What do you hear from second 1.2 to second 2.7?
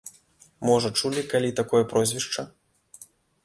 калі такое прозвішча?